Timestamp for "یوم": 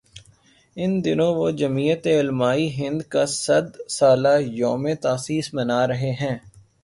4.59-4.83